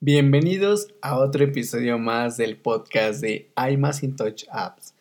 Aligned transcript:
Bienvenidos 0.00 0.94
a 1.02 1.18
otro 1.18 1.42
episodio 1.42 1.98
más 1.98 2.36
del 2.36 2.56
podcast 2.56 3.20
de 3.20 3.50
Touch 4.16 4.44
Apps. 4.48 4.94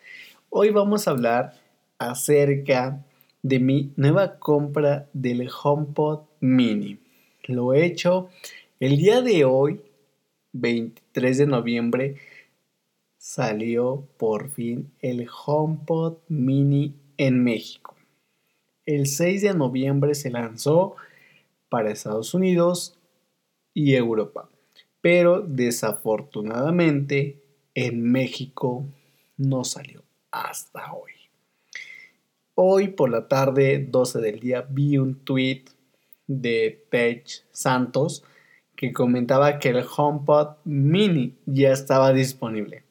Hoy 0.50 0.72
vamos 0.72 1.08
a 1.08 1.12
hablar 1.12 1.54
acerca 2.00 3.06
de 3.44 3.60
mi 3.60 3.94
nueva 3.96 4.40
compra 4.40 5.08
del 5.14 5.52
HomePod 5.52 6.22
Mini. 6.40 6.98
Lo 7.44 7.76
he 7.76 7.86
hecho 7.86 8.30
el 8.80 8.98
día 8.98 9.22
de 9.22 9.46
hoy, 9.46 9.82
23 10.54 11.38
de 11.38 11.46
noviembre, 11.46 12.16
salió 13.20 14.04
por 14.18 14.50
fin 14.50 14.92
el 15.02 15.28
HomePod 15.30 16.18
Mini 16.28 16.96
en 17.18 17.44
México. 17.44 17.96
El 18.88 19.06
6 19.06 19.44
de 19.44 19.54
noviembre 19.54 20.16
se 20.16 20.32
lanzó 20.32 20.96
para 21.70 21.92
Estados 21.92 22.34
Unidos 22.34 22.98
y 23.76 23.94
Europa 23.94 24.50
pero 25.08 25.40
desafortunadamente 25.40 27.42
en 27.74 28.12
México 28.12 28.84
no 29.38 29.64
salió 29.64 30.04
hasta 30.32 30.92
hoy. 30.92 31.14
Hoy 32.56 32.90
por 32.90 33.10
la 33.10 33.30
tarde, 33.30 33.88
12 33.90 34.20
del 34.20 34.42
día, 34.42 34.68
vi 34.70 34.98
un 34.98 35.16
tweet 35.16 35.64
de 36.28 36.86
Tech 36.92 37.26
Santos 37.54 38.26
que 38.76 38.92
comentaba 38.92 39.60
que 39.60 39.70
el 39.70 39.86
HomePod 39.96 40.58
mini 40.66 41.38
ya 41.46 41.72
estaba 41.72 42.12
disponible. 42.12 42.84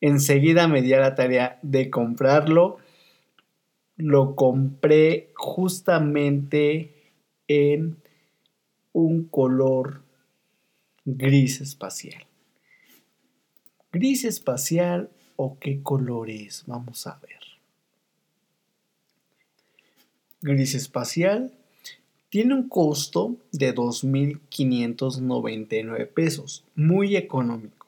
Enseguida 0.00 0.66
me 0.66 0.82
di 0.82 0.92
a 0.92 0.98
la 0.98 1.14
tarea 1.14 1.60
de 1.62 1.88
comprarlo. 1.88 2.78
Lo 3.96 4.34
compré 4.34 5.30
justamente 5.36 7.12
en 7.46 7.96
un 8.92 9.28
color 9.28 10.07
gris 11.16 11.62
espacial. 11.62 12.26
Gris 13.90 14.24
espacial 14.24 15.08
o 15.36 15.58
qué 15.58 15.82
color 15.82 16.28
es, 16.28 16.64
vamos 16.66 17.06
a 17.06 17.18
ver. 17.20 17.40
Gris 20.42 20.74
espacial 20.74 21.54
tiene 22.28 22.52
un 22.54 22.68
costo 22.68 23.36
de 23.52 23.74
2.599 23.74 26.08
pesos, 26.08 26.66
muy 26.74 27.16
económico. 27.16 27.86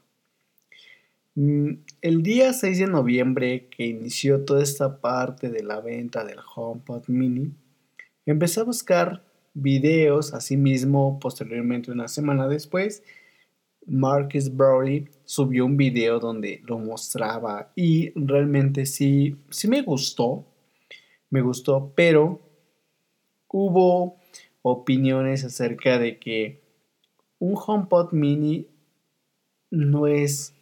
Mm, 1.35 1.73
el 2.01 2.23
día 2.23 2.55
6 2.55 2.79
de 2.79 2.87
noviembre 2.87 3.67
que 3.67 3.87
inició 3.87 4.47
toda 4.47 4.63
esta 4.63 4.99
parte 5.01 5.51
de 5.51 5.63
la 5.63 5.81
venta 5.81 6.25
del 6.25 6.39
HomePod 6.55 7.09
mini, 7.09 7.53
empecé 8.25 8.61
a 8.61 8.65
buscar 8.65 9.23
videos, 9.55 10.35
asimismo, 10.35 11.19
posteriormente, 11.21 11.91
una 11.91 12.09
semana 12.09 12.49
después, 12.49 13.03
Marcus 13.87 14.55
Browley 14.55 15.09
subió 15.25 15.65
un 15.65 15.77
video 15.77 16.21
donde 16.21 16.63
lo 16.67 16.79
mostraba 16.79 17.73
y 17.75 18.11
realmente 18.15 18.87
sí, 18.87 19.37
sí 19.51 19.69
me 19.69 19.83
gustó, 19.83 20.45
me 21.31 21.41
gustó, 21.41 21.93
pero 21.95 22.41
hubo 23.49 24.17
opiniones 24.63 25.45
acerca 25.45 25.99
de 25.99 26.19
que 26.19 26.61
un 27.39 27.55
HomePod 27.57 28.13
mini 28.13 28.67
no 29.71 30.07
es 30.07 30.55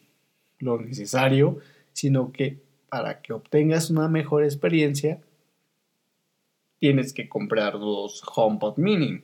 lo 0.59 0.81
necesario, 0.81 1.59
sino 1.93 2.33
que 2.33 2.61
para 2.89 3.21
que 3.21 3.33
obtengas 3.33 3.91
una 3.91 4.09
mejor 4.09 4.45
experiencia, 4.45 5.21
tienes 6.79 7.13
que 7.13 7.29
comprar 7.29 7.75
dos 7.75 8.23
HomePod 8.35 8.79
mini. 8.79 9.23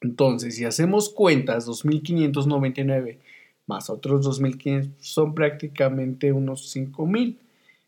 Entonces, 0.00 0.56
si 0.56 0.64
hacemos 0.64 1.10
cuentas, 1.10 1.66
2.599 1.66 3.18
más 3.66 3.90
otros 3.90 4.26
2.500 4.26 4.92
son 4.98 5.34
prácticamente 5.34 6.32
unos 6.32 6.74
5.000. 6.74 7.36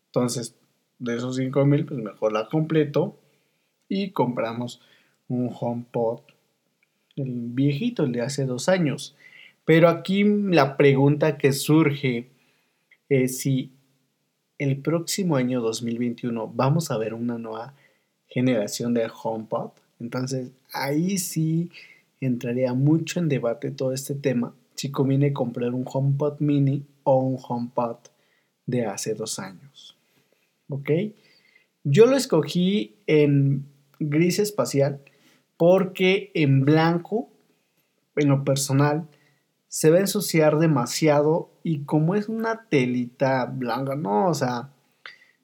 Entonces, 0.07 0.55
de 0.99 1.15
esos 1.15 1.39
5.000, 1.39 1.87
pues 1.87 1.99
mejor 1.99 2.33
la 2.33 2.47
completo 2.47 3.17
y 3.89 4.11
compramos 4.11 4.81
un 5.27 5.49
HomePod, 5.59 6.19
el 7.15 7.49
viejito, 7.49 8.03
el 8.03 8.11
de 8.11 8.21
hace 8.21 8.45
dos 8.45 8.69
años. 8.69 9.15
Pero 9.65 9.89
aquí 9.89 10.23
la 10.23 10.77
pregunta 10.77 11.37
que 11.37 11.51
surge 11.51 12.29
es 13.09 13.39
si 13.39 13.71
el 14.57 14.77
próximo 14.77 15.35
año 15.35 15.61
2021 15.61 16.51
vamos 16.53 16.91
a 16.91 16.97
ver 16.97 17.13
una 17.13 17.37
nueva 17.37 17.73
generación 18.31 18.95
de 18.95 19.07
HomePod. 19.23 19.71
Entonces 19.99 20.49
ahí 20.73 21.19
sí 21.19 21.69
entraría 22.19 22.73
mucho 22.73 23.19
en 23.19 23.29
debate 23.29 23.69
todo 23.71 23.93
este 23.93 24.15
tema 24.15 24.55
si 24.75 24.89
conviene 24.89 25.33
comprar 25.33 25.73
un 25.75 25.85
HomePod 25.85 26.39
mini 26.39 26.83
o 27.03 27.19
un 27.19 27.37
HomePod 27.39 27.97
de 28.65 28.85
hace 28.87 29.13
dos 29.13 29.37
años. 29.37 29.95
¿Ok? 30.69 30.89
Yo 31.83 32.05
lo 32.05 32.15
escogí 32.15 32.95
en 33.05 33.65
gris 33.99 34.39
espacial 34.39 35.01
porque 35.57 36.31
en 36.33 36.65
blanco, 36.65 37.29
en 38.15 38.29
lo 38.29 38.43
personal, 38.43 39.07
se 39.67 39.91
va 39.91 39.97
a 39.97 40.01
ensuciar 40.01 40.57
demasiado 40.57 41.51
y 41.63 41.83
como 41.83 42.15
es 42.15 42.27
una 42.27 42.65
telita 42.69 43.45
blanca, 43.45 43.95
no, 43.95 44.27
o 44.27 44.33
sea, 44.33 44.69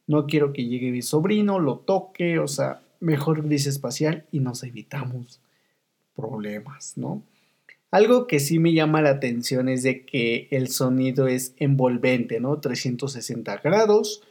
no 0.08 0.26
quiero 0.26 0.54
que 0.54 0.66
llegue 0.66 0.92
mi 0.92 1.02
sobrino, 1.02 1.60
lo 1.60 1.80
toque, 1.80 2.40
o 2.40 2.48
sea, 2.48 2.82
mejor 3.00 3.44
gris 3.44 3.68
espacial 3.68 4.26
y 4.32 4.40
nos 4.40 4.64
evitamos 4.64 5.42
problemas, 6.16 6.98
¿no? 6.98 7.22
Algo 7.92 8.28
que 8.28 8.40
sí 8.40 8.60
me 8.60 8.74
llama 8.74 9.02
la 9.02 9.12
atención 9.12 9.70
es 9.70 9.84
de 9.84 10.06
que 10.06 10.48
el 10.52 10.70
sonido 10.70 11.28
es 11.28 11.54
envolvente, 11.58 12.40
¿no? 12.40 12.60
360 12.60 13.58
grados 13.58 14.24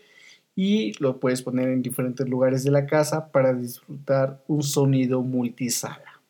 y 0.55 0.93
lo 1.03 1.21
puedes 1.21 1.43
poner 1.43 1.69
en 1.69 1.83
diferentes 1.83 2.29
lugares 2.29 2.65
de 2.65 2.71
la 2.71 2.87
casa 2.87 3.31
para 3.31 3.55
disfrutar 3.55 4.43
un 4.49 4.63
sonido 4.63 5.23
multisala. 5.23 6.21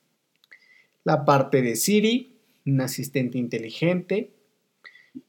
La 1.05 1.25
parte 1.25 1.63
de 1.63 1.77
Siri, 1.77 2.37
un 2.67 2.81
asistente 2.81 3.39
inteligente 3.39 4.31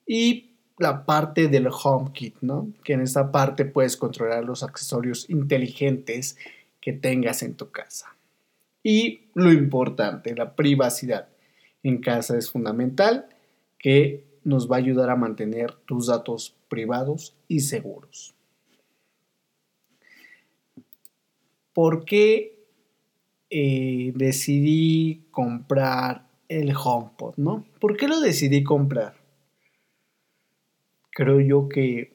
y 0.05 0.46
la 0.77 1.05
parte 1.05 1.47
del 1.47 1.67
HomeKit, 1.67 2.37
¿no? 2.41 2.71
Que 2.83 2.93
en 2.93 3.01
esta 3.01 3.31
parte 3.31 3.65
puedes 3.65 3.97
controlar 3.97 4.43
los 4.43 4.63
accesorios 4.63 5.29
inteligentes 5.29 6.37
que 6.79 6.93
tengas 6.93 7.41
en 7.43 7.55
tu 7.55 7.71
casa. 7.71 8.15
Y 8.83 9.21
lo 9.33 9.51
importante, 9.51 10.35
la 10.35 10.55
privacidad 10.55 11.27
en 11.83 11.99
casa 11.99 12.37
es 12.37 12.51
fundamental, 12.51 13.27
que 13.79 14.23
nos 14.43 14.71
va 14.71 14.77
a 14.77 14.79
ayudar 14.79 15.09
a 15.09 15.15
mantener 15.15 15.73
tus 15.85 16.07
datos 16.07 16.55
privados 16.69 17.35
y 17.47 17.61
seguros. 17.61 18.33
¿Por 21.73 22.05
qué 22.05 22.57
eh, 23.49 24.13
decidí 24.15 25.25
comprar 25.31 26.27
el 26.47 26.73
HomePod, 26.75 27.35
no? 27.37 27.65
¿Por 27.79 27.97
qué 27.97 28.07
lo 28.07 28.19
decidí 28.19 28.63
comprar? 28.63 29.26
Creo 31.17 31.39
yo 31.39 31.67
que 31.67 32.13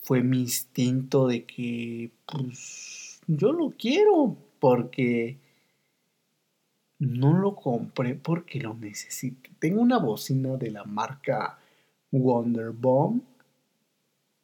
fue 0.00 0.22
mi 0.22 0.40
instinto 0.40 1.26
de 1.26 1.44
que, 1.44 2.10
pues, 2.24 3.20
yo 3.26 3.52
lo 3.52 3.74
quiero 3.78 4.34
porque 4.60 5.36
no 6.98 7.36
lo 7.36 7.54
compré 7.54 8.14
porque 8.14 8.60
lo 8.60 8.72
necesito. 8.72 9.50
Tengo 9.58 9.82
una 9.82 9.98
bocina 9.98 10.56
de 10.56 10.70
la 10.70 10.84
marca 10.84 11.58
Wonderbomb 12.12 13.20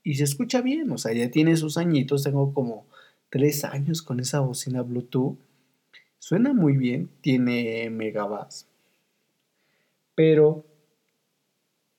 y 0.03 0.16
se 0.16 0.25
escucha 0.25 0.60
bien, 0.60 0.91
o 0.91 0.98
sea, 0.98 1.15
ya 1.15 1.30
tiene 1.30 1.56
sus 1.56 1.78
añitos, 1.78 2.25
tengo 2.25 2.53
como 2.53 2.84
tres 3.30 3.65
años 3.65 4.03
con 4.03 4.20
esa 4.20 4.41
bocina 4.41 4.82
Bluetooth. 4.82 5.38
Suena 6.19 6.53
muy 6.53 6.76
bien, 6.76 7.09
tiene 7.22 7.88
megabytes. 7.88 8.66
Pero 10.15 10.66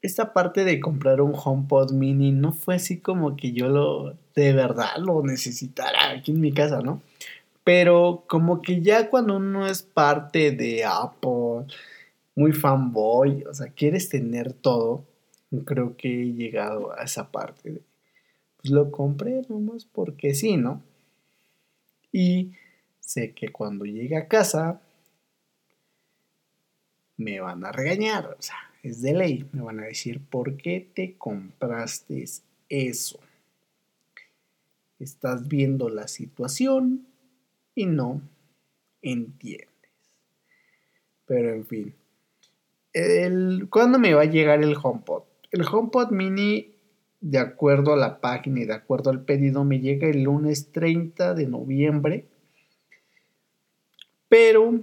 esta 0.02 0.34
parte 0.34 0.64
de 0.64 0.80
comprar 0.80 1.22
un 1.22 1.34
HomePod 1.36 1.92
mini 1.92 2.32
no 2.32 2.54
fue 2.54 2.76
así 2.76 3.00
como 3.00 3.36
que 3.36 3.52
yo 3.52 3.70
lo 3.70 4.16
de 4.36 4.54
verdad 4.54 4.98
lo 4.98 5.22
necesitara 5.24 6.12
aquí 6.12 6.32
en 6.32 6.42
mi 6.42 6.54
casa, 6.54 6.82
¿no? 6.82 7.02
Pero 7.64 8.24
como 8.28 8.62
que 8.62 8.82
ya 8.82 9.10
cuando 9.10 9.38
uno 9.38 9.68
es 9.68 9.84
parte 9.84 10.52
de 10.52 10.86
Apple, 10.86 11.66
muy 12.36 12.54
fanboy, 12.54 13.44
o 13.44 13.54
sea, 13.54 13.68
quieres 13.68 14.10
tener 14.10 14.54
todo, 14.54 15.04
creo 15.66 15.98
que 15.98 16.22
he 16.22 16.34
llegado 16.34 16.94
a 16.98 17.04
esa 17.04 17.30
parte 17.32 17.72
de, 17.72 17.82
pues 18.58 18.72
lo 18.72 18.92
compré 18.92 19.42
nomás 19.50 19.86
porque 19.86 20.34
sí, 20.34 20.58
¿no? 20.58 20.82
Y 22.12 22.54
sé 23.02 23.34
que 23.34 23.50
cuando 23.50 23.86
llegue 23.86 24.18
a 24.18 24.28
casa 24.28 24.82
me 27.18 27.42
van 27.42 27.66
a 27.66 27.72
regañar, 27.72 28.26
o 28.28 28.42
sea, 28.42 28.69
de 28.94 29.14
ley, 29.14 29.50
me 29.52 29.62
van 29.62 29.80
a 29.80 29.86
decir, 29.86 30.20
¿por 30.20 30.58
qué 30.58 30.90
te 30.94 31.16
compraste 31.18 32.26
eso? 32.68 33.20
Estás 35.00 35.48
viendo 35.48 35.90
la 35.90 36.08
situación, 36.08 37.06
y 37.80 37.86
no 37.86 38.22
entiendes. 39.02 39.70
Pero 41.26 41.54
en 41.54 41.66
fin, 41.66 41.96
el, 42.92 43.68
¿cuándo 43.70 44.00
me 44.00 44.14
va 44.14 44.24
a 44.24 44.26
llegar 44.26 44.62
el 44.62 44.76
HomePod? 44.76 45.24
El 45.52 45.62
HomePod 45.62 46.12
mini, 46.12 46.76
de 47.22 47.38
acuerdo 47.38 47.94
a 47.94 47.98
la 47.98 48.20
página 48.20 48.60
y 48.60 48.66
de 48.66 48.74
acuerdo 48.74 49.12
al 49.12 49.24
pedido, 49.24 49.64
me 49.64 49.80
llega 49.80 50.10
el 50.10 50.24
lunes 50.24 50.74
30 50.74 51.36
de 51.36 51.48
noviembre. 51.48 52.26
Pero 54.28 54.82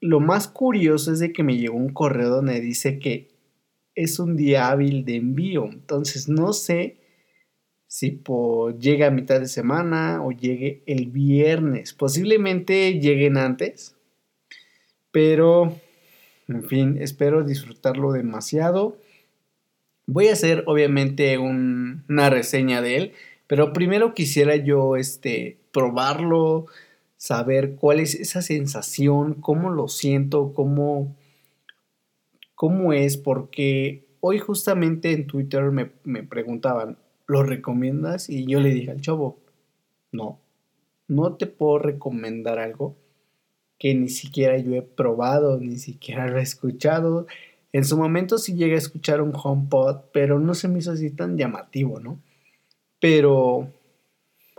lo 0.00 0.20
más 0.20 0.48
curioso 0.48 1.12
es 1.12 1.18
de 1.18 1.32
que 1.32 1.42
me 1.42 1.56
llegó 1.56 1.76
un 1.76 1.92
correo 1.92 2.28
donde 2.28 2.60
dice 2.60 2.98
que 2.98 3.28
es 3.94 4.18
un 4.18 4.36
día 4.36 4.68
hábil 4.68 5.04
de 5.04 5.16
envío. 5.16 5.64
Entonces 5.64 6.28
no 6.28 6.52
sé 6.52 6.98
si 7.88 8.10
por, 8.10 8.78
llegue 8.78 9.04
a 9.04 9.10
mitad 9.10 9.40
de 9.40 9.48
semana 9.48 10.22
o 10.22 10.30
llegue 10.30 10.82
el 10.86 11.06
viernes. 11.06 11.94
Posiblemente 11.94 13.00
lleguen 13.00 13.36
antes. 13.36 13.96
Pero, 15.10 15.74
en 16.48 16.62
fin, 16.64 16.98
espero 17.00 17.42
disfrutarlo 17.42 18.12
demasiado. 18.12 18.98
Voy 20.06 20.28
a 20.28 20.34
hacer 20.34 20.64
obviamente 20.66 21.38
una 21.38 22.30
reseña 22.30 22.82
de 22.82 22.96
él. 22.96 23.12
Pero 23.46 23.72
primero 23.72 24.12
quisiera 24.12 24.54
yo 24.56 24.96
este, 24.96 25.58
probarlo, 25.72 26.66
saber 27.18 27.74
cuál 27.74 28.00
es 28.00 28.14
esa 28.14 28.40
sensación, 28.40 29.34
cómo 29.34 29.70
lo 29.70 29.88
siento, 29.88 30.54
cómo, 30.54 31.16
cómo 32.54 32.94
es, 32.94 33.18
porque 33.18 34.06
hoy 34.20 34.38
justamente 34.38 35.12
en 35.12 35.26
Twitter 35.26 35.64
me, 35.64 35.90
me 36.04 36.22
preguntaban, 36.22 36.96
¿lo 37.26 37.42
recomiendas? 37.42 38.30
Y 38.30 38.46
yo 38.46 38.60
le 38.60 38.70
dije 38.70 38.92
al 38.92 39.02
chavo, 39.02 39.38
no, 40.12 40.38
no 41.08 41.34
te 41.34 41.46
puedo 41.46 41.80
recomendar 41.80 42.58
algo 42.58 42.96
que 43.78 43.94
ni 43.94 44.08
siquiera 44.08 44.56
yo 44.58 44.74
he 44.74 44.82
probado, 44.82 45.58
ni 45.58 45.76
siquiera 45.76 46.28
lo 46.28 46.38
he 46.38 46.42
escuchado. 46.42 47.26
En 47.72 47.84
su 47.84 47.98
momento 47.98 48.38
sí 48.38 48.54
llegué 48.54 48.74
a 48.74 48.78
escuchar 48.78 49.20
un 49.20 49.32
HomePod, 49.34 50.02
pero 50.12 50.38
no 50.38 50.54
se 50.54 50.68
me 50.68 50.78
hizo 50.78 50.92
así 50.92 51.10
tan 51.10 51.36
llamativo, 51.36 52.00
¿no? 52.00 52.20
Pero 53.00 53.72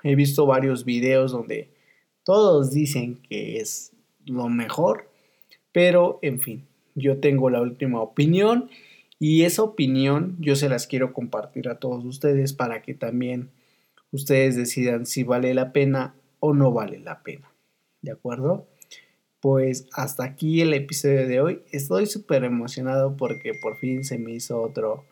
he 0.03 0.15
visto 0.15 0.45
varios 0.45 0.85
videos 0.85 1.31
donde 1.31 1.78
todos 2.23 2.71
dicen 2.71 3.17
que 3.27 3.57
es 3.57 3.91
lo 4.25 4.49
mejor, 4.49 5.09
pero 5.71 6.19
en 6.21 6.39
fin, 6.39 6.65
yo 6.95 7.19
tengo 7.19 7.49
la 7.49 7.61
última 7.61 8.01
opinión 8.01 8.69
y 9.19 9.43
esa 9.43 9.63
opinión 9.63 10.37
yo 10.39 10.55
se 10.55 10.69
las 10.69 10.87
quiero 10.87 11.13
compartir 11.13 11.69
a 11.69 11.79
todos 11.79 12.05
ustedes 12.05 12.53
para 12.53 12.81
que 12.81 12.93
también 12.93 13.49
ustedes 14.11 14.55
decidan 14.55 15.05
si 15.05 15.23
vale 15.23 15.53
la 15.53 15.73
pena 15.73 16.15
o 16.39 16.53
no 16.53 16.71
vale 16.71 16.99
la 16.99 17.21
pena. 17.21 17.51
¿De 18.01 18.11
acuerdo? 18.11 18.65
Pues 19.41 19.87
hasta 19.93 20.23
aquí 20.23 20.61
el 20.61 20.73
episodio 20.73 21.27
de 21.27 21.41
hoy. 21.41 21.61
Estoy 21.71 22.05
súper 22.05 22.43
emocionado 22.43 23.15
porque 23.17 23.53
por 23.61 23.77
fin 23.77 24.03
se 24.03 24.17
me 24.17 24.31
hizo 24.31 24.61
otro 24.61 25.03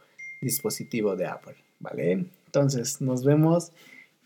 dispositivo 0.42 1.16
de 1.16 1.28
Apple, 1.28 1.56
¿vale? 1.80 2.26
Entonces 2.46 3.02
nos 3.02 3.24
vemos 3.24 3.72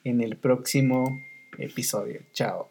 en 0.03 0.21
el 0.21 0.37
próximo 0.37 1.19
episodio. 1.63 2.21
Chao. 2.33 2.67